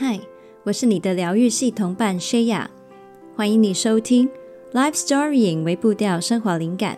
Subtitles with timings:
[0.00, 0.16] 嗨，
[0.62, 2.66] 我是你的疗愈系同伴 Shaya，
[3.34, 4.30] 欢迎你收听
[4.72, 6.96] Life Story 为步调生活灵感。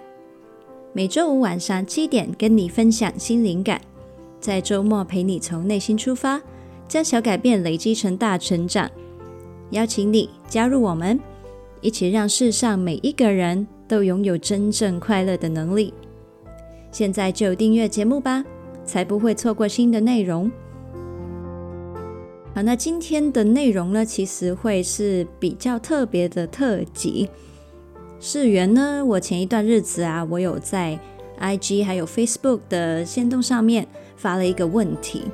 [0.92, 3.80] 每周五晚上七点跟你分享新灵感，
[4.38, 6.42] 在周末陪你从内心出发，
[6.86, 8.90] 将小改变累积成大成长。
[9.70, 11.18] 邀请你加入我们，
[11.80, 15.94] 一起让世上每一个人都拥有真正快乐的能力。
[16.92, 18.44] 现在就订阅节目吧，
[18.84, 20.52] 才不会错过新的内容。
[22.52, 27.28] 好，那今天的内容呢，其实会是比较特别的特辑。
[28.18, 30.98] 事缘呢，我前一段日子啊，我有在
[31.40, 33.86] IG 还有 Facebook 的限动上面
[34.16, 35.26] 发了一个问题。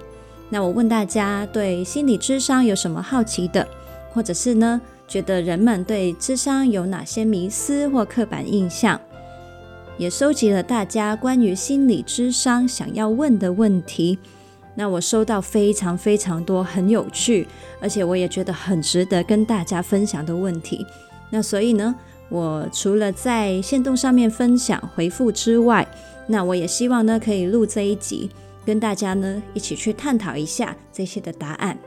[0.50, 3.66] 那我问大家对心理智商有什么好奇的，
[4.12, 9.00] 或者是呢，觉得人们对智商有哪些迷思或刻板印象？
[9.96, 14.18] 也收集了大家关于心理智商想要问的问题。
[14.76, 17.48] 那我收到非常非常多很有趣，
[17.80, 20.86] 而且我也觉得很值得跟大家分享的问题。
[21.30, 21.94] 那所以呢，
[22.28, 25.88] 我除了在线动上面分享回复之外，
[26.28, 28.30] 那我也希望呢可以录这一集，
[28.64, 31.78] 跟大家呢一起去探讨一下这些的答案。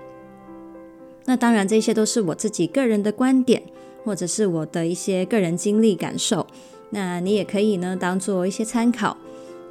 [1.26, 3.62] 那当然，这些都是我自己个人的观点，
[4.04, 6.48] 或者是我的一些个人经历感受。
[6.90, 9.16] 那你也可以呢当做一些参考。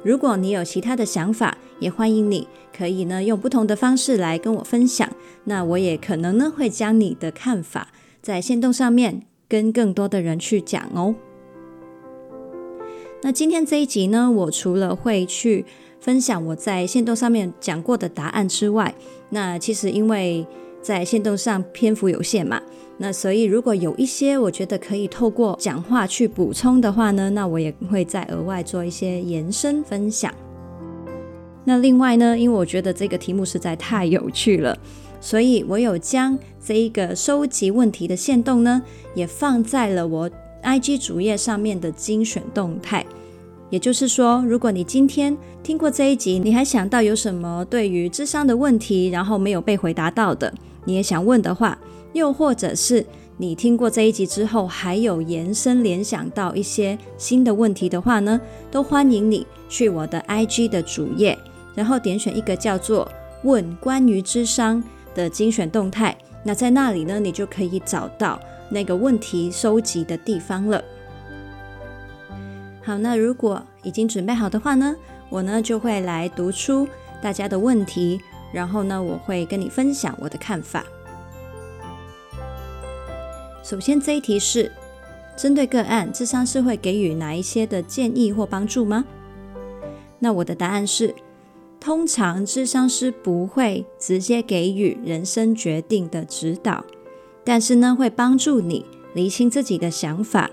[0.03, 2.47] 如果你有其他的想法，也欢迎你
[2.79, 5.09] 可以呢用不同的方式来跟我分享。
[5.43, 7.89] 那我也可能呢会将你的看法
[8.21, 11.13] 在线动上面跟更多的人去讲哦。
[13.21, 15.65] 那今天这一集呢，我除了会去
[15.99, 18.95] 分享我在线动上面讲过的答案之外，
[19.31, 20.47] 那其实因为
[20.81, 22.61] 在线动上篇幅有限嘛，
[22.97, 30.33] 那所以如果有一些我觉得可以透过讲话去补充的话呢，那我也会再额外做一些延伸分享。
[31.65, 34.77] 那另外呢，因为我觉得这个题目实在太有趣了，
[35.21, 38.81] 所以我有将这一个收集问题的线动呢，
[39.13, 40.29] 也放在了我
[40.63, 43.05] IG 主页上面的精选动态。
[43.69, 50.51] 也就是说，如果你今天听过这一集，你还想到有什么对于智商的问题，然后没有被回答到的，
[50.85, 51.77] 你也想问的话，
[52.13, 53.05] 又或者是
[53.37, 61.37] 你听过这一集之后，还有延伸联想到一些新的问题的话呢，都欢迎你去我的 IG 的主页。
[61.79, 63.09] 然后点选一个叫做
[63.45, 64.83] “问关于智商”
[65.15, 66.13] 的精选动态，
[66.43, 70.83] 那在那里呢，你就可以找到那个问题收集的地方了。
[72.83, 74.93] 好，那如果已经准备好的话呢，
[75.29, 76.85] 我呢就会来读出
[77.21, 78.19] 大家的问题，
[78.51, 80.83] 然后呢，我会跟你分享我的看法。
[83.63, 84.69] 首先，这一题是
[85.37, 89.05] 针对个案，智商是会给予哪一些的建议或帮助吗？
[90.19, 91.15] 那我的答案是。
[91.79, 96.83] 通常，咨商师不会直接给予人生决定的指导，
[97.45, 100.51] 但是呢，会帮助你厘清自己的想法，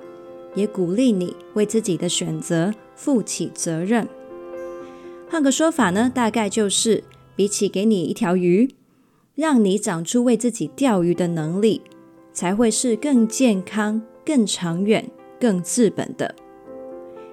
[0.54, 4.08] 也鼓励你为自己的选择负起责任。
[5.28, 7.02] 换个说法呢，大概就是
[7.34, 8.70] 比起给你一条鱼，
[9.34, 11.82] 让你长出为自己钓鱼的能力，
[12.32, 15.10] 才会是更健康、更长远、
[15.40, 16.32] 更治本的。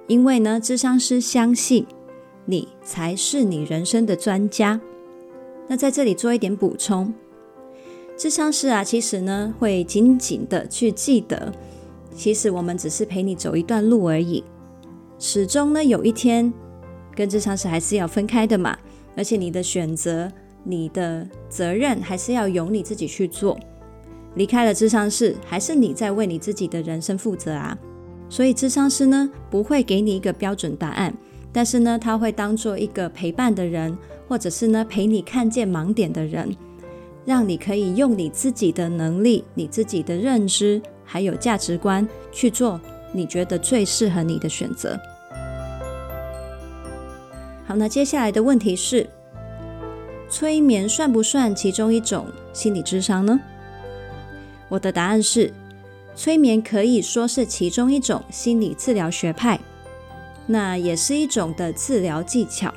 [0.07, 1.85] 因为呢，咨商师相信。
[2.45, 4.79] 你才是你人生的专家。
[5.67, 7.13] 那在这里做一点补充，
[8.17, 11.53] 智商师啊，其实呢会紧紧的去记得，
[12.15, 14.43] 其实我们只是陪你走一段路而已。
[15.17, 16.51] 始终呢有一天
[17.15, 18.77] 跟智商师还是要分开的嘛，
[19.15, 20.29] 而且你的选择、
[20.63, 23.57] 你的责任还是要由你自己去做。
[24.35, 27.77] 离开了智商师，还是你在为你自己的人生负责啊。
[28.29, 31.15] 所以智商师呢不会给你一个标准答案。
[31.53, 33.95] 但是呢，他会当做一个陪伴的人，
[34.27, 36.53] 或者是呢陪你看见盲点的人，
[37.25, 42.81] 让你可以用你自己的能力、你自己的认知还有价值观去做
[43.11, 44.99] 你觉得最适合你的选择。
[47.65, 49.07] 好，那接下来的问题是：
[50.27, 53.39] 催眠算不算其中一种心理智商呢？
[54.69, 55.53] 我的答案是，
[56.15, 59.59] 催眠可以说是其中一种心理治疗学派。
[60.45, 62.73] 那也是一种的治疗技巧，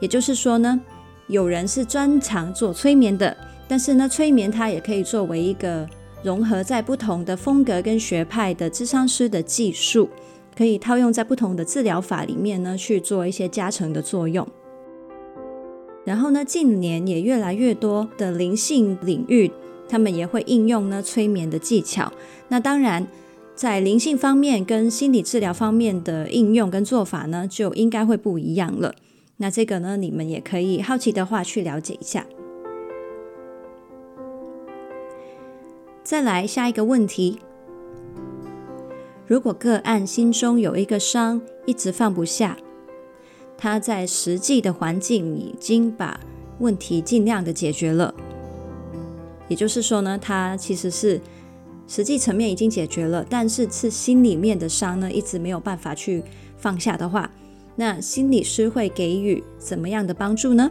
[0.00, 0.80] 也就是说呢，
[1.26, 3.36] 有人是专长做催眠的，
[3.68, 5.86] 但是呢，催眠它也可以作为一个
[6.22, 10.08] 融合在不同的风格跟学派的咨商师的技术，
[10.56, 14.48] 可以套用在不同的治疗法里面呢，去做一些加成的作用。
[16.06, 19.50] 然后呢，近年也越来越多的灵性领域，
[19.86, 22.10] 他们也会应用呢催眠的技巧。
[22.48, 23.06] 那当然。
[23.58, 28.94] 在灵性方面跟心理治疗方面的应用跟做法呢，就应该会不一样了。
[29.38, 32.24] 那这个呢，你们也可以好奇的话去了解一下。
[36.04, 37.40] 再来下一个问题：
[39.26, 42.56] 如果个案心中有一个伤，一直放不下，
[43.56, 46.20] 他在实际的环境已经把
[46.60, 48.14] 问题尽量的解决了，
[49.48, 51.20] 也就是说呢，他其实是
[51.88, 56.22] 实际层面已经解决了，但是是心里面的伤呢，一直没有办法去
[56.56, 57.28] 放下的话，
[57.74, 60.70] 那心理师会给予怎么样的帮助呢？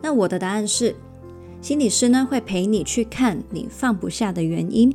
[0.00, 0.96] 那我的答案是。
[1.62, 4.94] 心理师呢，会陪你去看你放不下的原因，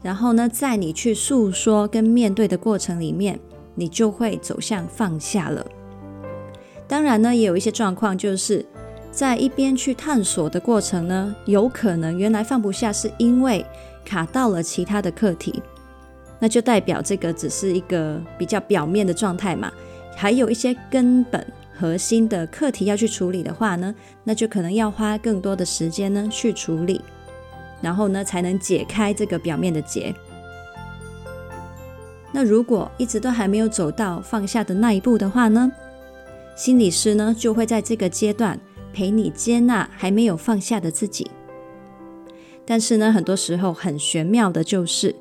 [0.00, 3.38] 然后呢，在你去诉说跟面对的过程里面，
[3.74, 5.66] 你就会走向放下了。
[6.86, 8.64] 当然呢，也有一些状况，就是
[9.18, 13.66] 在一边去探索的过程呢，有可能原来放不下是因为
[14.04, 15.60] 卡到了其他的课题，
[16.38, 19.72] 那就代表这个只是一个比较表面的状态嘛，
[20.16, 21.44] 还有一些根本。
[21.76, 23.92] 核心的课题要去处理的话呢，
[24.22, 27.00] 那就可能要花更多的时间呢去处理，
[27.80, 30.14] 然后呢才能解开这个表面的结。
[32.30, 35.72] 那如果一直都还没有走到放下的那一步的话呢，
[36.54, 38.56] 心理师呢就会在这个阶段
[38.92, 41.30] 陪你接纳还没有放下的自己。
[42.64, 45.14] 但是呢，很多时候很玄妙的就是，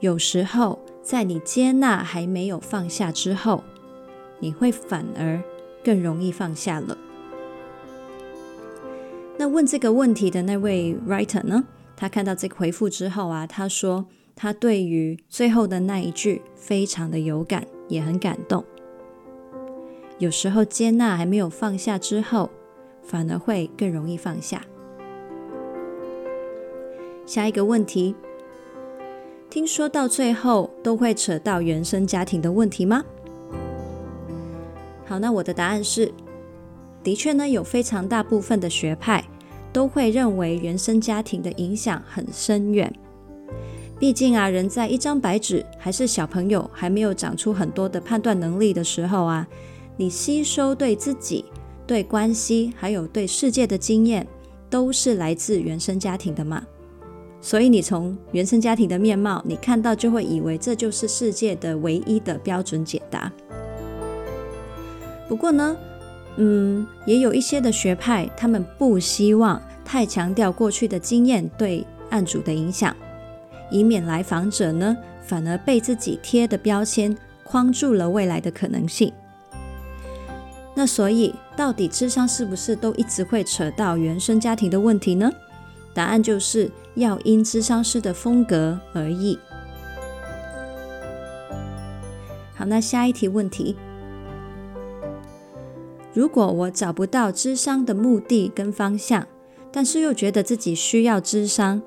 [0.00, 3.62] 有时候在你接纳还没有放下之后，
[4.40, 5.42] 你会反而。
[5.84, 6.96] 更容易放下了。
[9.36, 11.64] 那问这个问题的那位 writer 呢？
[11.96, 18.64] 他看到这个回复之后啊，他说他对于最后的那一句非常的有感，也很感动。
[20.18, 22.48] 有时候接纳还没有放下之后，
[23.02, 24.62] 反而会更容易放下。
[27.26, 28.14] 下一个问题，
[29.48, 33.04] 听说到最后都会扯到原生家庭的问题吗？
[35.04, 36.12] 好，那我的答案是，
[37.02, 39.24] 的确呢，有非常大部分的学派
[39.72, 42.92] 都会认为原生家庭的影响很深远。
[43.98, 49.46] 毕竟啊，人在一张白纸，还是小朋友，还没有长出很多的判断能力的时候啊，
[49.96, 51.44] 你吸收对自己、
[51.86, 54.26] 对关系，还有对世界的经验，
[54.70, 56.64] 都是来自原生家庭的嘛。
[57.40, 63.32] 所以你从原生家庭的面貌，你看到就会以为这就是世界的唯一的标准解答。
[65.28, 65.76] 不过呢，
[66.36, 72.94] 嗯，也有一些的学派，他们不希望太强调过去的经验对案主的影响，
[73.70, 79.12] 以免来访者呢反而被自己贴的标签框住了未来的可能性。
[80.74, 85.30] 那所以，到底智商是不是都一直会扯到原生家庭的问题呢？
[85.94, 89.38] 答案就是要因智商师的风格而异。
[92.54, 93.76] 好，那下一题问题。
[96.14, 99.26] 如果我找不到智商的目的跟方向，
[99.70, 101.80] 但是又觉得自己需要智商，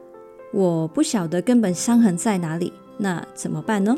[0.52, 3.98] 我不晓得根本伤痕在哪里，那怎么办呢？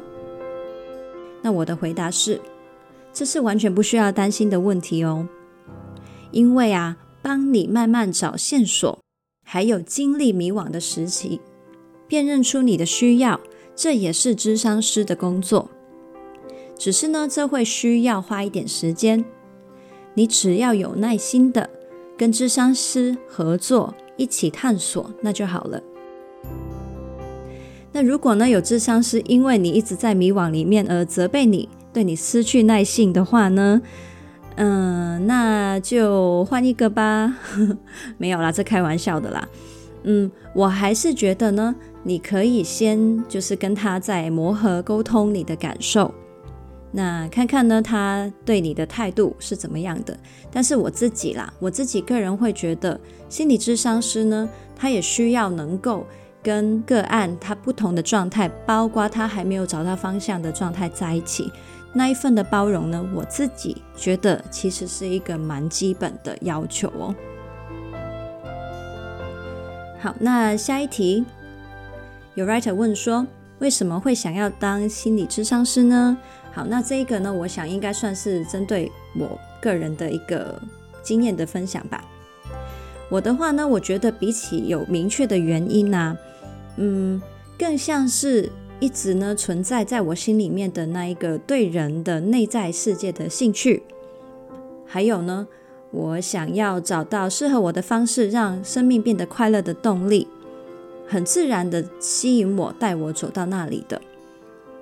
[1.41, 2.41] 那我的回答是，
[3.13, 5.27] 这是完全不需要担心的问题哦。
[6.31, 8.99] 因为啊，帮你慢慢找线索，
[9.43, 11.39] 还有经历迷惘的时期，
[12.07, 13.39] 辨认出你的需要，
[13.75, 15.69] 这也是智商师的工作。
[16.77, 19.25] 只是呢，这会需要花一点时间。
[20.13, 21.69] 你只要有耐心的
[22.17, 25.81] 跟智商师合作，一起探索，那就好了。
[27.91, 33.81] 那如果呢，有智商师因为你一直在迷惘里面而责备你，对你失去耐性的话呢，
[34.57, 37.37] 嗯，那就换一个吧。
[38.17, 39.47] 没有啦，这开玩笑的啦。
[40.03, 46.13] 嗯，我还是觉得呢，你可以先就是跟他在磨合沟通你的感受。
[46.91, 50.17] 那看看呢，他对你的态度是怎么样的？
[50.49, 52.99] 但是我自己啦，我自己个人会觉得，
[53.29, 56.05] 心理咨商师呢，他也需要能够
[56.41, 61.51] 跟个案他不同的状态，包括他还没有找到方向的状态在一起，
[61.93, 67.15] 那一份的包容呢，我自己觉得其实是一个蛮基本的要求哦。
[69.99, 71.25] 好，那下一题，
[72.35, 73.25] 有 writer 问说，
[73.59, 76.15] 为什么会想要当心理咨商师呢？
[76.53, 80.61] 好，那这一个呢，我想应该算是针对我个人的一个
[81.01, 82.03] 经验的分享吧。
[83.09, 86.17] 我的话呢，我觉得比起有明确的原因呢、啊，
[86.77, 87.21] 嗯，
[87.57, 93.81] 更像是一直呢存在在我心里面的那一个对人的内在世界的兴趣，
[94.85, 95.47] 还有呢，
[95.91, 100.27] 我想要找到适合我的方式，让生命变得快乐的动力，
[101.07, 103.99] 很自然的吸引我，带我走到那里的。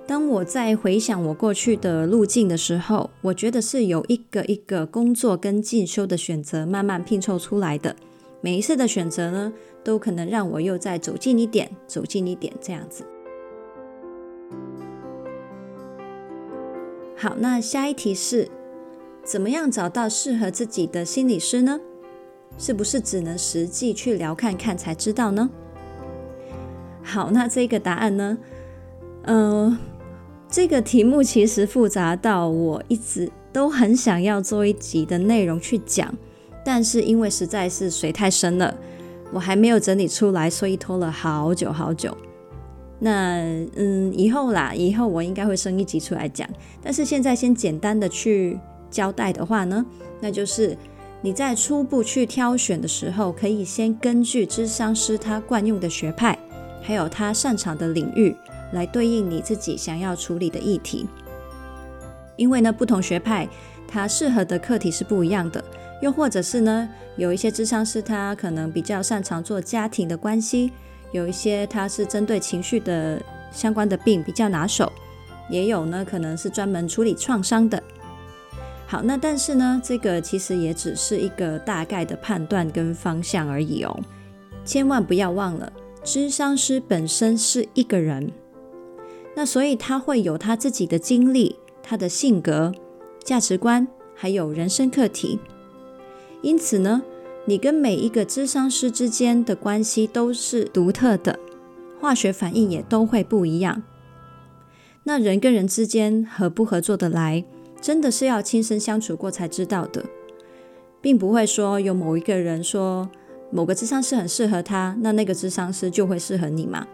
[0.06, 7.96] 当我在回想我过去的路径的时候，我觉得是有一个一个工作跟进修的选择慢慢拼凑出来的，
[8.40, 13.04] 每一次的选择呢，都可能让我又再走近一点，走近一点这样子。
[17.18, 18.48] 好，那下一题是，
[19.24, 21.80] 怎么样找到适合自己的心理师呢？
[22.58, 25.48] 是不是只能实际去聊看看才知道呢？
[27.02, 28.36] 好，那这个答案呢？
[29.24, 29.78] 嗯、
[30.48, 36.14] 这个题目其实复杂到我一直都很想要做一集的内容去讲，
[36.64, 38.76] 但是因为实在是水太深了，
[39.32, 42.14] 我还没有整理出来，所以拖了好久好久。
[42.98, 43.40] 那
[43.76, 46.48] 嗯，以后啦，以后我应该会生一集出来讲，
[46.82, 48.58] 但是现在先简单的去
[48.90, 49.84] 交代的话呢，
[50.20, 50.76] 那就是。
[51.22, 56.38] 你在初步去挑选的时候，可以先根据咨商师他惯用的学派，
[56.82, 58.36] 还有他擅长的领域，
[58.72, 61.08] 来对应你自己想要处理的议题。
[62.36, 63.48] 因为呢，不同学派
[63.88, 65.64] 他适合的课题是不一样的，
[66.00, 70.70] 又或者是呢，有一些咨商师他可能比较擅长做家庭的关系，
[71.12, 73.22] 有一些他是针对情绪的
[73.52, 74.92] 相关的病比较拿手，
[75.48, 77.82] 也有呢可能是专门处理创伤的。
[78.86, 83.98] 好，那但是呢，这个其实也只是一个大概的判断跟方向而已哦。
[84.64, 85.72] 千万不要忘了，
[86.04, 88.30] 咨商师本身是一个人，
[89.34, 92.72] 那所以他会有他自己的经历、他的性格、
[93.24, 95.40] 价值观，还有人生课题。
[96.42, 97.02] 因此呢，
[97.48, 101.38] 你跟每一个智商师之间的关系都是独特的，
[102.00, 103.84] 化学反应也都会不一样。
[105.04, 107.44] 那人跟人之间合不合作得来？
[107.80, 110.04] 真的是要亲身相处过才知道的，
[111.00, 113.08] 并不会说有某一个人说
[113.52, 116.84] 某个智商师很适合他，那那个智商师就会适合你嘛。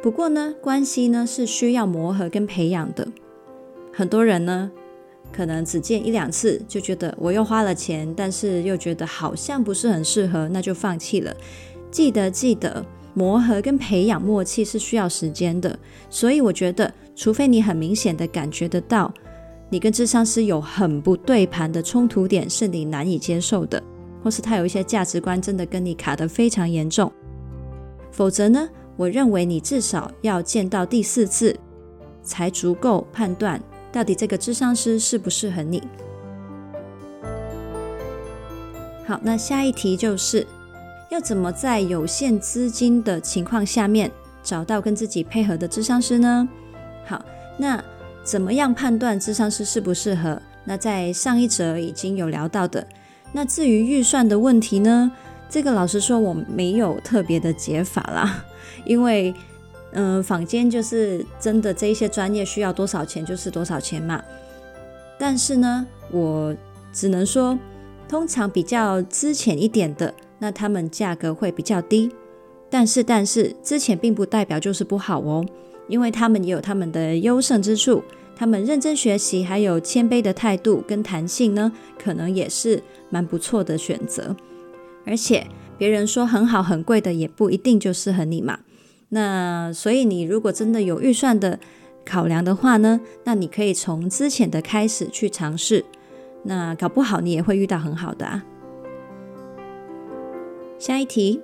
[0.00, 3.08] 不过呢，关系呢是需要磨合跟培养的。
[3.92, 4.70] 很多人呢，
[5.30, 11.34] 可能只见一两次就觉得我又花了钱，但是又觉得好像不是很适合，那就放弃了。
[11.90, 15.78] 记得记得，磨合跟培养默契是需要时间的。
[16.08, 19.12] 所以我觉得，除非你很明显的感觉得到。
[19.70, 23.82] 你跟智商师有很不对盘的冲突点，是你难以接受的，
[24.22, 27.10] 或是他有一些价值观真的跟你卡得非常严重，
[28.10, 31.58] 否则呢，我认为你至少要见到第四次，
[32.22, 33.58] 才足够判断
[33.92, 35.82] 到底这个智商师适不适合你。
[39.06, 40.46] 好，那下一题就是
[41.10, 44.10] 要怎么在有限资金的情况下面
[44.42, 46.48] 找到跟自己配合的智商师呢？
[47.06, 47.24] 好，
[47.56, 47.82] 那。
[48.24, 50.40] 怎么样判断智商师适不适合？
[50.64, 52.86] 那在上一则已经有聊到的。
[53.32, 55.10] 那至于预算的问题呢？
[55.48, 58.44] 这个老实说我没有特别的解法啦，
[58.84, 59.34] 因为
[59.92, 64.22] 嗯、坊间就是真的这一些专业需要多少钱就是多少钱嘛。
[65.18, 66.54] 但是呢，我
[66.92, 67.58] 只能说，
[68.08, 72.10] 通常比较资浅一点的，那他们价格会比较低。
[72.68, 75.44] 但是但是资浅并不代表就是不好哦。
[75.88, 78.02] 因为他们也有他们的优胜之处，
[78.34, 81.70] 他们认真学习，还有谦卑的态度跟弹性呢，
[82.02, 84.34] 可能也是蛮不错的选择。
[85.04, 85.46] 而且
[85.76, 88.60] 别人说很好很贵的，也不一定就适合你嘛。
[89.14, 91.58] 那所以你如果真的有预算的
[92.02, 95.84] 考量的话呢，那你可以从之前的开始去尝试，
[96.44, 98.42] 那搞不好你也会遇到很好的啊。
[100.78, 101.42] 下一题，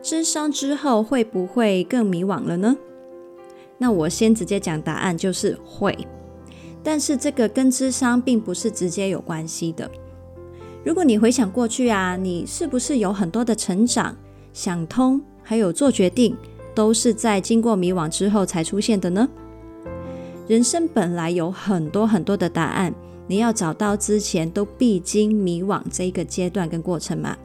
[0.00, 2.74] 智商之后会不会更迷惘了呢？
[3.76, 5.94] 那我先直接讲答案，就是会，
[6.82, 9.88] 但是这个跟智商并不是直接有关系的。
[10.84, 14.16] 如果你回想过去啊，你是不是有很多的成长、
[14.54, 16.34] 想通，还有做决定，
[16.78, 19.28] 都是在经过迷惘之后才出现的呢？
[20.46, 22.94] 人生本来有很多很多的答案，
[23.26, 27.36] 你要找到之前都必经迷惘这一个阶段跟过程嘛。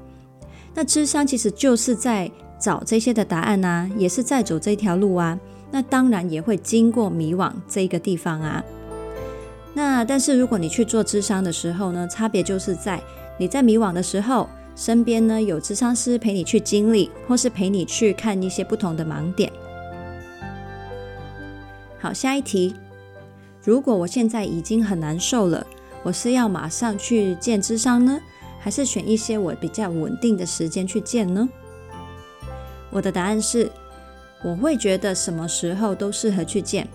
[0.75, 5.40] 那智商其实就是在找这些的答案啊，也是在走这条路啊。
[5.72, 8.63] 那当然也会经过迷惘这一个地方啊。
[9.74, 13.02] 那但是如果你去做智商的时候呢，差别就是在
[13.40, 19.51] 你在迷惘的时候，身边呢有咨商师陪你去经历，或是陪你去看一些不同的盲点。
[22.00, 22.75] 好，下一题。
[23.63, 25.65] 如果我现在已经很难受了，
[26.03, 28.20] 我是要马上去见咨商呢，
[28.60, 31.48] 还是选一些我比较稳定的时间去见呢？
[32.89, 33.72] 我的答案是。
[34.46, 36.86] 我会觉得什么时候都适合去见，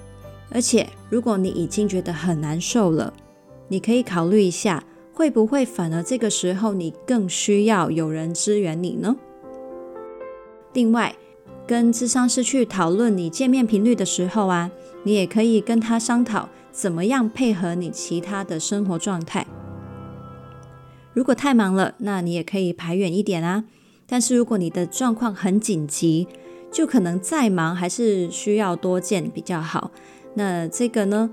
[0.51, 3.11] 而且如果你已经觉得很难受了，
[3.69, 4.85] 你可以考虑一下，
[5.19, 9.17] 会不会反而这个时候你更需要有人支援你呢？
[10.73, 11.13] 另外，
[11.67, 14.71] 跟咨商师去讨论你见面频率的时候啊，
[15.03, 19.45] 你也可以跟他商讨怎么样配合你其他的生活状态。
[21.13, 23.65] 如果太忙了，那你也可以排远一点啊。
[24.07, 26.29] 但是如果你的状况很紧急，
[26.71, 29.91] 就可能再忙还是需要多见比较好。
[30.35, 31.31] 那这个呢，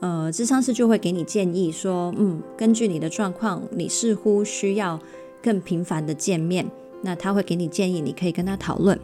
[0.00, 5.00] 呃，智商师就会给你建议说，嗯，根据你的状况，你似乎需要
[5.42, 6.66] 更频繁的见面。
[7.02, 8.98] 那他会给你建议，你可以跟他讨论。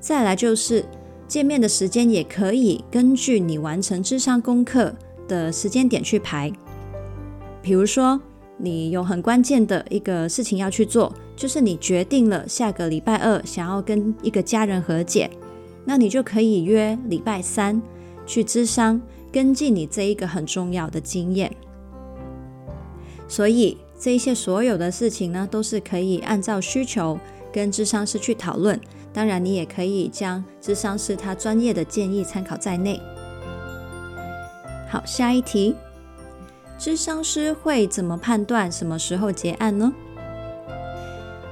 [0.00, 0.84] 再来就是
[1.26, 4.94] 见面的时间也可以根据你完成智商功课
[5.26, 6.52] 的时间点去排。
[7.62, 8.20] 比如说，
[8.58, 11.12] 你有很关键的一个事情要去做。
[11.34, 15.28] 就是你决定了下个礼拜二想要跟一个家人和解，
[15.84, 17.82] 那你就可以约礼拜三
[18.26, 19.00] 去咨商，
[19.32, 21.50] 跟进你这一个很重要的经验。
[23.26, 27.18] 所以这一些所有的事情呢，都是可以按照需求
[27.50, 28.78] 跟智商师去讨论。
[29.12, 33.00] 当然，你也可以将智商师他专业的建议参考在内。
[34.88, 35.74] 好，下一题，
[36.78, 39.92] 智商师会怎么判断什么时候结案呢？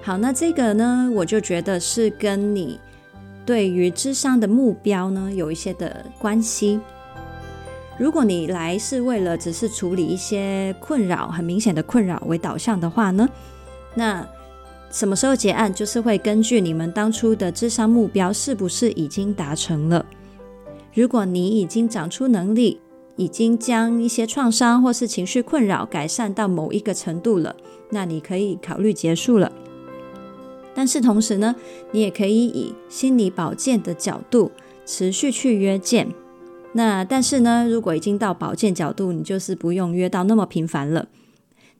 [0.03, 2.81] 好，那这个呢，我就觉得是跟你
[3.47, 6.81] 对于智商的目标呢有一些的关系。
[8.00, 13.28] 如果你来是为了只是处理一些困扰，很明显的困扰为导向的话呢，
[13.95, 14.26] 那
[14.90, 20.07] 什么时候结案，就是会根据你们当初的智商目标是不是已经达成了。
[20.95, 22.80] 如果你已经长出能力，
[23.16, 27.54] 已经将一些创伤或是情绪困扰改善到某一个程度了，
[27.90, 29.52] 那你可以考虑结束了。
[30.75, 31.54] 但是同时呢，
[31.92, 34.50] 你也可以以心理保健的角度
[34.87, 36.09] 持续去约见。
[36.73, 41.09] 那但是呢，如果已经到保健角度，你就是不用约到那么频繁了。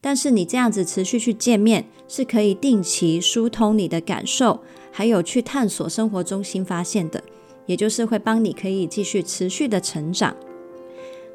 [0.00, 7.23] 但是你这样子持续去见面，是可以定期疏通你的感受，还有去探索生活中新发现的，
[7.66, 10.35] 也就是会帮你可以继续持续的成长。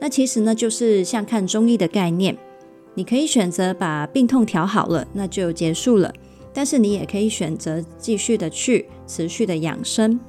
[0.01, 2.35] 那其实呢，就是像看中医的概念，
[2.95, 6.13] 你可以选择把病痛调好了，那就结束了。
[6.51, 10.20] 但是你也可以选择继续的去持续的养生。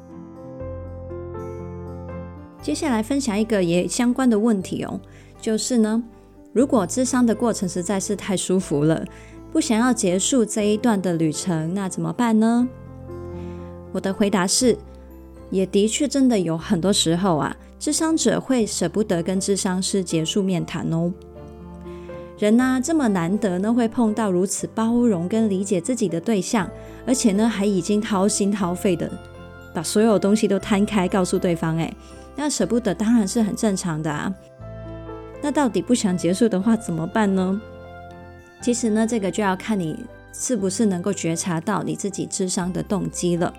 [2.66, 5.00] 接下来分享一个也相关的问题哦，
[5.40, 6.02] 就是呢，
[6.52, 9.04] 如果智商的过程实在是太舒服了，
[9.52, 12.66] 不想要结束这一段的旅程，那怎么办呢？
[13.92, 14.76] 我的回答是，
[15.48, 21.12] 也的确真的有很多时候啊，智商者会舍不得跟智商师结束面谈哦。
[22.36, 26.68] 人呢、这么难得呢，会碰到如此包容跟理解自己的对象，
[27.06, 29.08] 而且呢，还已经掏心掏肺的
[29.72, 31.94] 把所有东西都摊开告诉对方，哎，
[32.36, 34.32] 那舍不得当然是很正常的啊。
[35.42, 37.60] 那到底不想结束的话怎么办呢？
[38.62, 43.52] 其实呢，这个就要看你是不是能够觉察到你自己智商的动机了。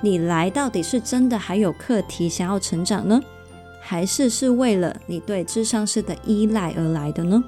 [0.00, 3.20] 你来到底是真的还有课题想要成长呢，
[3.80, 7.42] 还是是为了你对智商师的依赖而来的呢？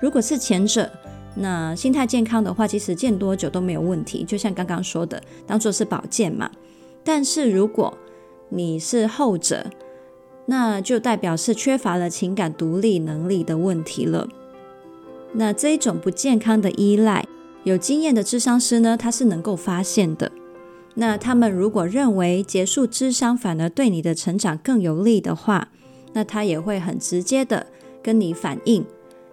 [0.00, 0.90] 如果是前者，
[1.34, 4.24] 那心态健康的话，其实见多久都没有问题。
[4.24, 6.50] 就像刚刚说的，当做是保健嘛。
[7.04, 7.92] 但是如果
[8.54, 9.70] 你是后者，
[10.44, 14.28] 那就代表是缺乏了情感独立能力的问题了。
[15.32, 17.26] 那这一种不健康的依赖，
[17.64, 20.30] 有经验的咨商师呢，他是能够发现的。
[20.96, 25.68] 那他们如果认为结束智商反而对你的成长更有利的话，
[26.12, 27.66] 那他也会很直接的
[28.02, 28.84] 跟你反映。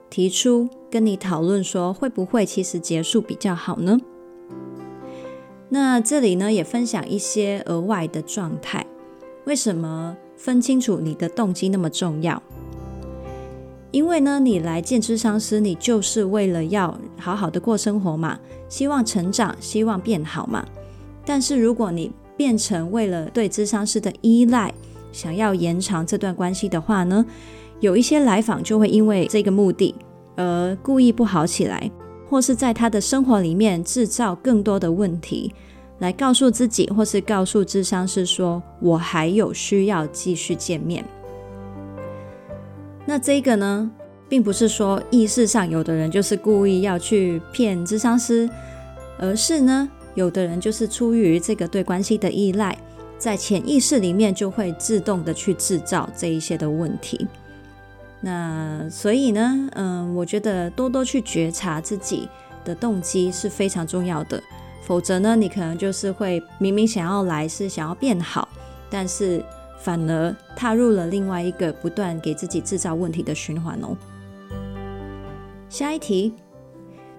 [0.10, 4.00] 提出跟你讨论说，会不会其实结束比较好呢？
[5.68, 8.86] 那这里呢，也分享一些额外的状态。
[9.46, 12.42] 为什么分清楚你的动机那么重要？
[13.92, 20.64] 因为呢，你来见智商师，你就是为了要好好的过生活嘛，希望成长，希望变好嘛。
[21.26, 24.72] 但是如果你变成为了对智商师的依赖，
[25.12, 27.26] 想要延长这段关系的话呢，
[27.80, 29.96] 有一些来访就会因为这个目的
[30.36, 31.90] 而故意不好起来，
[32.30, 35.52] 或是在他的生活里面制造更多的问题，
[36.00, 41.06] 来告诉自己或是告诉智商师说：“我还有需要继续见面。”
[43.06, 43.90] 那这个呢，
[44.28, 48.50] 并不是说意识上有的人就是故意要去骗智商师，
[49.18, 52.78] 而是呢，有的人就是出于这个对关系的依赖，
[53.18, 57.28] 在潜意识里面就会自动的去制造这一些的问题。
[58.22, 62.30] 那所以呢，嗯，我觉得多多去觉察自己
[62.64, 64.42] 的动机是非常重要的。
[64.90, 68.50] 否则呢，你可能就是会明明想要来是想要变好，
[68.90, 69.46] 但是
[69.84, 73.96] 反而踏入了另外一个不断给自己制造问题的循环哦。
[75.70, 76.34] 下一题，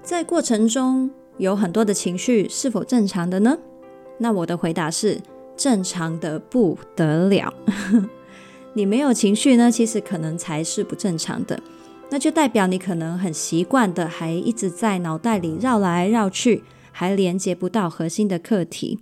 [0.02, 3.56] 在过程中有很多的情绪是否正常的呢？
[4.18, 5.20] 那我的回答是
[5.56, 7.54] 正常的不得了。
[8.74, 11.62] 你没有情绪呢，其实可能才是不正常的。
[12.08, 16.64] 那就代表你可能很习惯的，还一直在脑袋里绕来绕去，
[17.00, 18.98] 还连接不到核心的课题。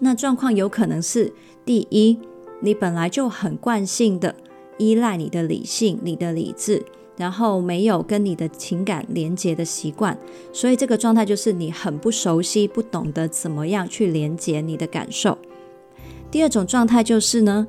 [0.00, 1.32] 那状况有可能是：
[1.64, 2.18] 第一，
[2.60, 4.36] 你本来就很惯性的
[4.76, 6.84] 依赖你的理性、你的理智，
[7.16, 10.18] 然后没有跟你的情感连接的习惯，
[10.52, 15.38] 所以这个状态就是你很不熟悉、不懂得怎么样去连接你的感受。
[16.30, 17.66] 第二种状态就是呢，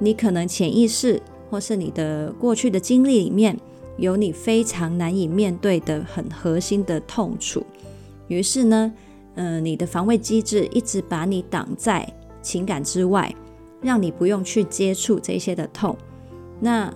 [0.00, 1.22] 你可能潜意识。
[1.50, 3.58] 或是你的过去的经历里面
[3.96, 7.66] 有你非常难以面对的很核心的痛楚，
[8.30, 8.92] 于是呢，
[9.34, 12.08] 嗯、你的防卫机制一直把你挡在
[12.40, 13.34] 情感之外，
[13.82, 15.96] 让你不用去接触这些的痛。
[16.60, 16.92] 那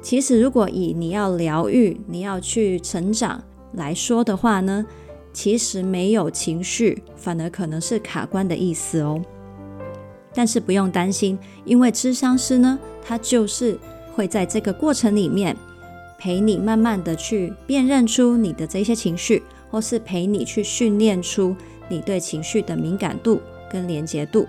[0.00, 3.42] 其实如果以你要疗愈、你要去成长
[3.74, 4.86] 来说的话呢，
[5.32, 9.20] 其实没有情绪反而可能是卡关的意思哦。
[10.32, 13.76] 但是不用担心，因为咨商师呢，他就是
[14.14, 15.54] 会在这个过程里面
[16.18, 21.54] 陪你慢慢的去辨认出你的这些情绪，或是陪你去训练出
[21.88, 24.46] 你对情绪的敏感度跟连结度。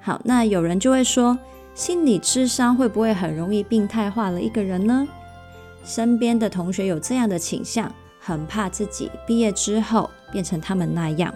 [0.00, 1.36] 好，那有人就会说，
[1.74, 5.06] 心理智商会不会很容易病态化了一个人呢？
[5.84, 11.34] 身边的同学有这样的倾向，很怕自己毕业之后变成他们那样。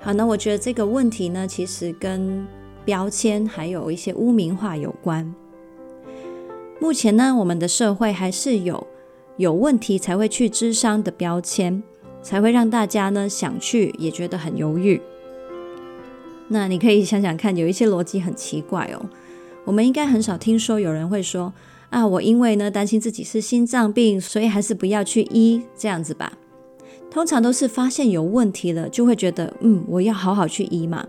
[0.00, 2.46] 好，那我觉得这个问题呢，其实跟
[2.84, 5.34] 标签还有一些污名化有关。
[6.80, 8.86] 目前呢，我们的社会还是有
[9.40, 11.82] 有问题才会去咨商的标签，
[12.22, 15.00] 才会让大家呢想去也觉得很犹豫。
[16.48, 19.00] 那你可以想想看，有一些逻辑很奇怪哦。
[19.64, 21.54] 我们应该很少听说有人会说
[21.88, 26.34] 啊，我因为呢担心自己是心脏病，所以还是不要去医这样子吧。
[27.10, 31.06] 通常都是发现有问题了，就会觉得，嗯，我要好好去医嘛。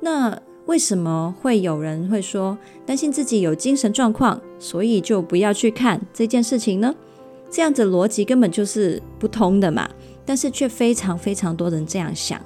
[0.00, 6.94] 那为什么会有人会说担心自己有精神状况，所以就不要去看这件事情呢？
[7.50, 9.88] 这样子逻辑根本就是不通的嘛。
[10.24, 12.40] 但是却非常非常多人这样想。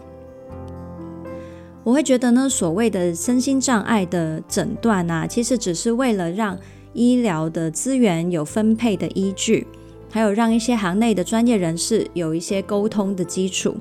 [1.83, 6.59] 我会觉得呢，所谓的身心障碍的诊断啊，其实只是为了让
[6.93, 9.67] 医疗的资源有分配的依据。
[10.13, 13.77] 还有让一些行内的专业人士有一些沟通的基础。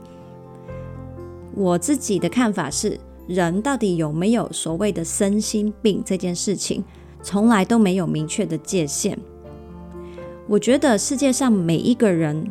[1.55, 6.83] 我自己的看法是，人到底有没有所谓的身心病这件事情，
[7.21, 9.17] 从来都没有明确的界限。
[10.49, 12.43] 我觉得世界上每一个人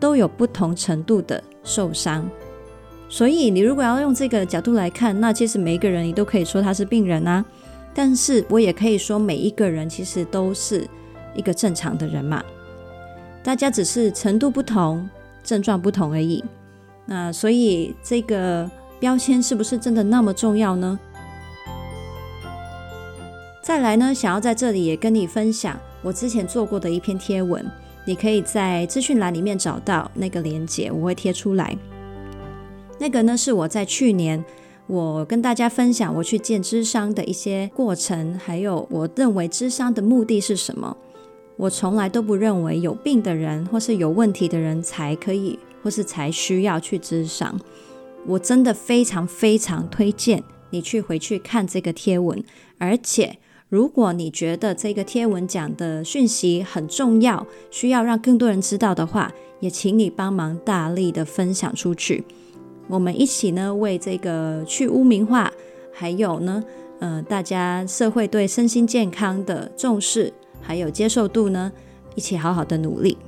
[0.00, 2.28] 都有不同程度的受伤，
[3.08, 7.44] 所以你如果要用这个角度来看，那其实每一个人你都可以说他是病人啊。
[7.94, 10.84] 但是我也可以说，每一个人其实都是
[11.36, 12.42] 一个正常的人嘛。
[13.44, 15.08] 大家只是程度不同，
[15.44, 16.44] 症状不同而已。
[17.04, 20.98] 那所以这个标签是不是真的那么重要呢？
[23.66, 27.68] 再来呢，想要在这里也跟你分享我之前做过的一篇贴文，
[28.04, 31.76] 你可以在资讯栏里面找到那个连接，我会贴出来。
[33.00, 34.44] 那个呢，是我在去年
[34.86, 40.96] 我跟大家分享我去见智商的一些过程，还有我认为智商的目的是什么。
[41.56, 47.60] 我从来都不认为有病的人或是有问题的人才可以或是才需要去智商。
[48.28, 52.40] 我真的非常非常推荐你去回去看这个贴文，
[52.78, 53.36] 而且
[53.68, 62.24] 如果你觉得这个贴文讲的讯息很重要，需要让更多人知道的话，也请你帮忙大力的分享出去。
[62.86, 65.52] 我们一起呢，为这个去污名化，
[65.92, 66.62] 还有呢，
[67.00, 70.32] 呃，大家社会对身心健康的重视。
[70.60, 71.72] 还有接受度呢，
[72.14, 73.18] 一起好好的努力。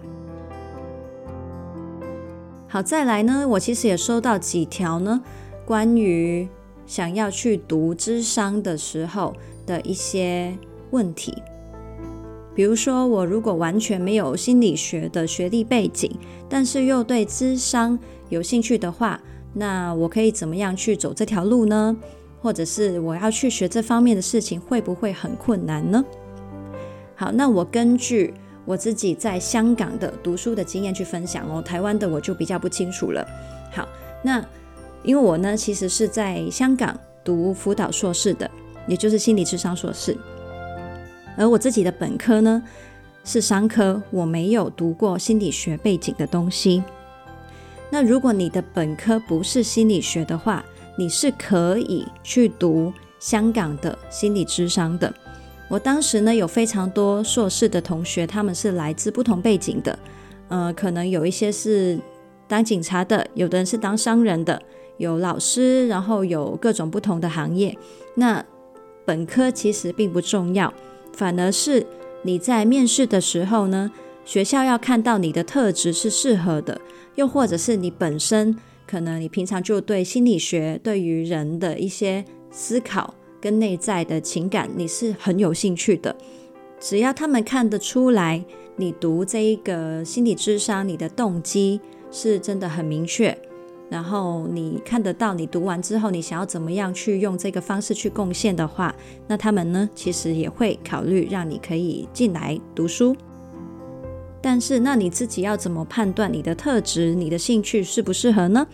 [2.69, 5.21] 好，再来呢，我其实也收到几条呢，
[5.65, 6.49] 关于
[6.87, 9.35] 想要去读咨商的时候
[9.69, 10.57] 的一些
[10.91, 11.35] 问题。
[12.55, 16.11] 比如说，我如果完全没有心理学的学历背景，
[16.49, 17.97] 但是又对咨商
[18.31, 19.21] 有兴趣的话，
[19.53, 21.97] 那我可以怎么样去走这条路呢？
[22.41, 26.05] 或者是我要去学这方面的事情，会不会很困难呢？
[27.15, 33.25] 好，那我根据我自己在香港的读书的经验去分享哦，台湾的我就比较不清楚了。
[33.73, 33.87] 好，
[34.23, 34.45] 那
[35.05, 38.51] 因为我呢，其实是在香港读辅导硕士的，
[38.89, 40.17] 也就是心理智商硕士，
[41.37, 42.63] 而我自己的本科呢
[43.23, 46.83] 是商科，我没有读过心理学背景的东西。
[47.91, 50.65] 那如果你的本科不是心理学的话，
[50.97, 55.13] 你是可以去读香港的心理智商的。
[55.69, 59.99] 我当时呢，有非常多硕士的同学，他们是来自不同背景的，
[60.49, 61.99] 呃，可能有一些是
[62.47, 64.61] 当警察的，有的人是当商人的，
[64.97, 67.77] 有老师，然后有各种不同的行业。
[68.15, 68.45] 那
[69.09, 70.71] 本科其实并不重要，
[71.15, 71.87] 反而是
[72.21, 73.91] 你在面试的时候呢，
[74.23, 76.79] 学校要看到你的特质是适合的，
[77.15, 78.55] 又或者是你本身
[78.87, 86.15] 可能你平常就对心理学、对于人的一些思考跟内在的情感，你是很有兴趣的。
[86.79, 88.45] 只要他们看得出来，
[88.77, 93.35] 你读这一个心理智商，你的动机是真的很明确。
[93.91, 98.95] 然后你看得到，你读完之后，你想要怎么样去用这个方式去贡献的话，
[99.27, 103.17] 那他们呢，其实也会考虑让你可以进来读书。
[104.41, 108.67] 但是，那你自己要怎么判断你的特质、你的兴趣适不适合呢？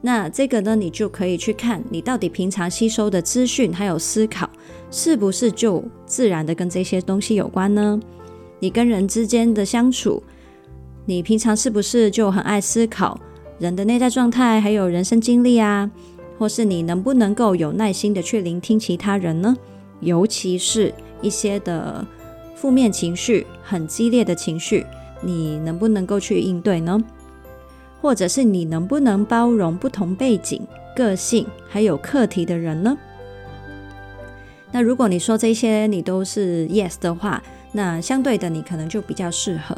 [0.00, 4.48] 那这个呢，你就可以去看你到底平常吸收的资讯还有思考，
[4.90, 7.98] 是不是就自然的跟这些东西有关呢？
[8.60, 10.22] 你跟人之间的相处，
[11.06, 13.18] 你平常是不是就很爱思考？
[13.58, 15.90] 人的内在状态，还有人生经历啊，
[16.38, 19.56] 或是你能不能够有耐心的去聆听其他人呢？
[20.00, 22.04] 尤其是一些的
[22.56, 24.84] 负面情绪、很激烈的情绪，
[25.22, 27.02] 你能不能够去应对呢？
[28.02, 30.60] 或者是你能不能包容不同背景、
[30.94, 32.98] 个性还有课题的人呢？
[34.72, 37.40] 那如果你说这些你都是 yes 的话，
[37.70, 39.76] 那相对的你可能就比较适合。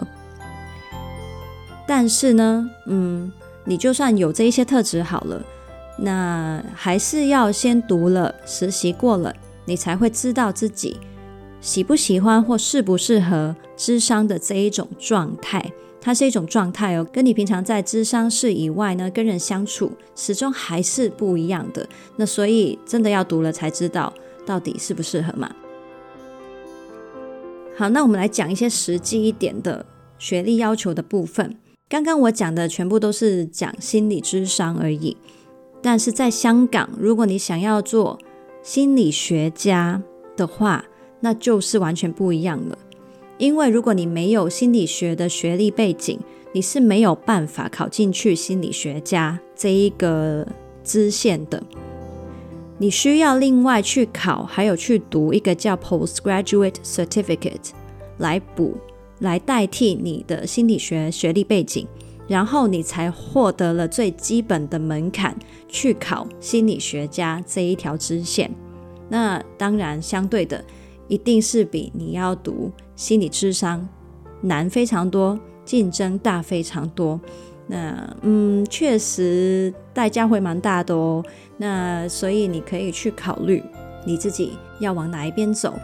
[1.87, 3.31] 但是呢，嗯。
[3.67, 5.45] 你就算有这一些特质好了，
[5.99, 10.97] 那还是要先读了、实习过了，你才会知道自己
[11.61, 15.73] 喜不喜欢或适不适合智商的这一种状态。
[16.01, 21.85] 它是一种状态哦，跟你平常在智商室以外呢，跟人相处始终还是不一样的。
[22.15, 24.13] 那所以真的要读了才知道
[24.47, 25.51] 到底适不适合嘛。
[27.77, 29.85] 好，那我们来讲一些实际一点的
[30.17, 31.57] 学历要求的部分。
[31.89, 35.17] 刚刚我讲的全部都是讲心理智商而已，
[35.81, 38.19] 但是在香港，如果你想要做
[38.61, 40.03] 心理学家
[40.37, 40.85] 的话，
[41.21, 42.77] 那就是完全不一样了。
[43.39, 46.19] 因为如果你没有心理学的学历背景，
[46.51, 50.45] 你是没有办法考进去心理学家这一个
[50.83, 51.63] 支线的。
[52.79, 57.71] 你需要另外去考，还有去读一个叫 Postgraduate Certificate
[58.19, 58.75] 来补。
[59.21, 61.87] 来代替你的心理学学历背景，
[62.29, 65.37] 然后你才获得了最基本的门槛
[65.69, 68.51] 去考心理学家这一条支线。
[69.09, 70.65] 那当然，相对的，
[71.09, 73.89] 一定是比你要读心理智商
[74.41, 77.21] 难非常多，竞争大非常多。
[77.69, 81.25] 那嗯，确实代价会蛮大的哦。
[81.57, 83.63] 那所以你可以去考虑
[84.05, 85.75] 你自己要往哪一边走。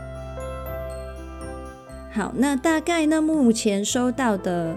[2.14, 4.76] 好，那大概呢，目前收到的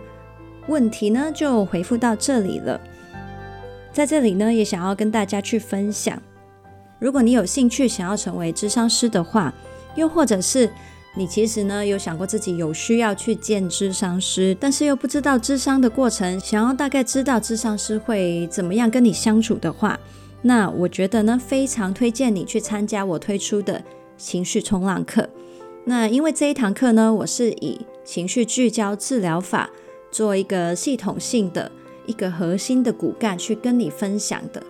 [0.68, 2.80] 问题呢，就回复到这里了。
[3.92, 6.22] 在这里呢，也想要跟大家去分享，
[6.98, 9.54] 如果你有兴趣想要成为咨商师的话，
[9.96, 10.70] 又或者是
[11.14, 20.00] 你其实呢有想过自己有需要去见咨商师，但是又不知道咨商的过程，想要大概知道咨商师会怎么样跟你相处的话，
[20.42, 23.84] 那我觉得呢，非常推荐你去参加我推出的
[24.18, 25.30] 情绪冲浪课。
[25.88, 29.70] 那因为这一堂课呢，我是以情绪聚焦治疗法
[30.12, 31.72] 做一个系统性的
[32.08, 34.64] 一个核心的骨干去跟你分享的。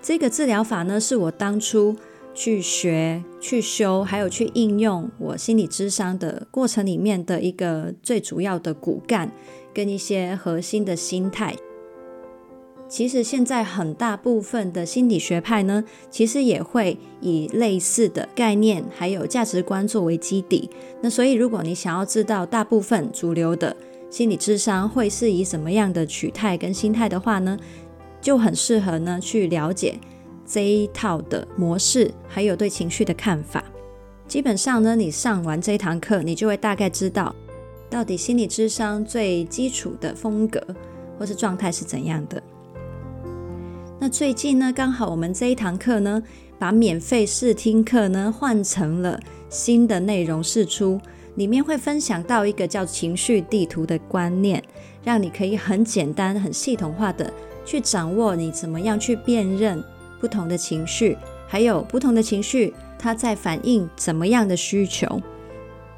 [0.00, 1.96] 这个治疗法呢，是我当初
[2.32, 9.30] 去学、去修，还有去应用我心理咨商的过程里面的一个最主要的骨干
[9.74, 11.56] 跟一些核心的心态。
[12.90, 20.68] 其实现在很大部分的心理学派呢，其实也会以类似的概念还有价值观作为基底。
[21.00, 23.74] 那所以，如果你想要知道大部分主流的
[24.10, 27.56] 心理智商会是以什么样的取态跟心态的话呢，
[28.20, 29.96] 就很适合呢去了解
[30.44, 33.64] 这一套的模式，还有对情绪的看法。
[34.26, 37.32] 基本上呢，你上完这一堂课，你就会大概知道
[37.88, 40.60] 到底心理智商最基础的风格
[41.16, 42.42] 或是状态是怎样的。
[44.02, 46.22] 那最近呢，刚好我们这一堂课呢，
[46.58, 50.98] 把免费试听课呢换成了新的内容试出，
[51.34, 54.64] 里面会分享到一个叫情绪地图的观念，
[55.04, 57.30] 让你可以很简单、很系统化的
[57.66, 59.84] 去掌握你怎么样去辨认
[60.18, 61.14] 不同的情绪，
[61.46, 65.20] 还有不同的情绪它在反映怎么样的需求。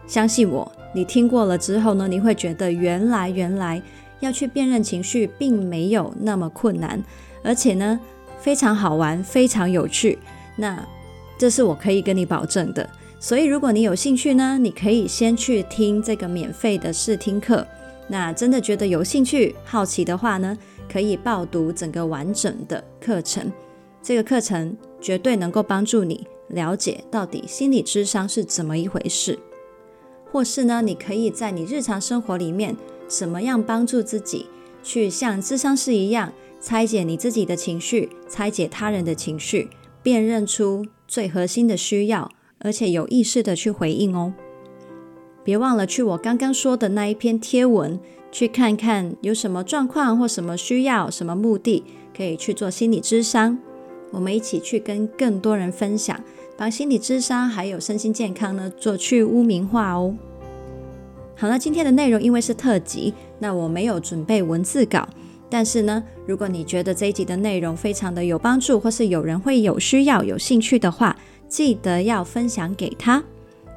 [0.08, 3.80] 相信我，你听过了之后呢，你会觉得原来原来
[4.18, 7.00] 要去辨认情绪并没有那么困难。
[7.42, 7.98] 而且呢，
[8.38, 10.18] 非常好玩，非常有趣。
[10.56, 10.86] 那
[11.38, 12.88] 这是我可以跟你保证的。
[13.18, 17.66] 所以，如果你有兴趣呢，你可以先去听这个免费的试听课。
[18.08, 20.58] 那真的觉得有兴趣、好奇的话呢，
[20.90, 23.50] 可以报读整个完整的课程。
[24.02, 29.38] 这个课程绝对能够帮助你了解到底心理咨商是怎么一回事。
[30.30, 32.76] 或是呢，你可以在你日常生活里面，
[33.06, 34.46] 怎么样帮助自己
[34.82, 39.68] 去像咨商师一样拆解你自己的情绪，拆解他人的情绪，
[40.00, 44.32] 辨认出最核心的需要，而且有意识的去回应哦。
[45.42, 47.98] 别忘了去我刚刚说的那一篇贴文，
[48.30, 51.82] 去看看有什么状况或什么需要、什么目的，
[52.16, 53.58] 可以去做心理咨商。
[54.12, 56.22] 我们一起去跟更多人分享，
[56.56, 60.14] 帮心理咨商还有身心健康呢做去污名化哦。
[61.34, 65.08] 好了，今天的内容因为是特辑，那我没有准备文字稿，
[65.54, 71.14] 但是呢，如果你觉得这一集的内容非常的有帮助，或是有人会有需要、有兴趣的话，
[71.46, 73.22] 记得要分享给他。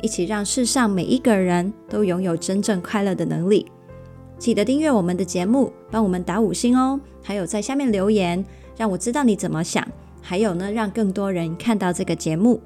[0.01, 3.65] 一起让世上每一个人都拥有真正快乐的能力。
[4.39, 6.97] 记得订阅我们的节目，帮我们打五星哦。
[7.21, 8.45] 还有在下面留言，
[8.77, 9.85] 让我知道你怎么想。
[10.21, 12.61] 还有呢，让更多人看到这个节目。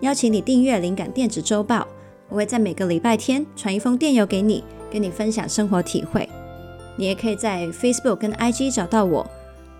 [0.00, 1.86] 邀请你订阅灵感电子周报，
[2.30, 6.26] 我会在每个礼拜天传一封电邮给你，跟你分享生活体会。
[6.96, 9.26] 你也可以在 Facebook 跟 IG 找到我。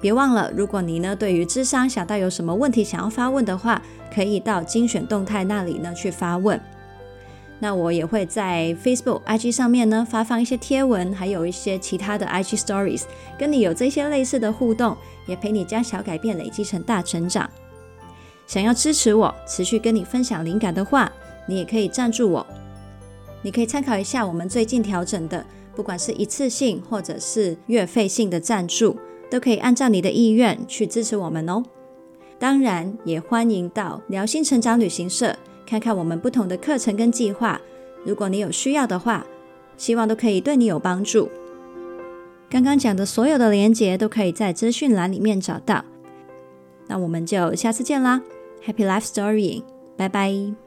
[0.01, 3.81] 别忘了，如果你呢对于智商想到有什么问题想要发问的话，
[4.15, 6.61] 可以到精选动态那里呢去发问。
[7.59, 13.05] 那我也会在 Facebook、IG 上面呢发放一些贴文，还有一些其他的 IG Stories，
[13.39, 14.95] 跟你有这些类似的互动，
[15.27, 17.49] 也陪你将小改变累积成大成长。
[18.47, 21.11] 想要支持我，持续跟你分享灵感的话，
[21.49, 22.47] 你也可以赞助我。
[23.41, 25.43] 你可以参考一下我们最近调整的，
[25.77, 28.97] 不管是一次性或者是月费性的赞助。
[29.29, 31.61] 都可以按照你的意愿去支持我们哦。
[32.39, 35.35] 当然，也欢迎到疗心成长旅行社
[35.67, 37.61] 看看我们不同的课程跟计划。
[38.05, 39.27] 如果你有需要的话，
[39.77, 41.29] 希望都可以对你有帮助。
[42.49, 45.85] 刚刚讲的所有的连结都可以在资讯栏里面找到。
[46.87, 48.23] 那我们就下次见啦
[48.65, 49.65] ，Happy Life Story，
[49.97, 50.66] 拜拜。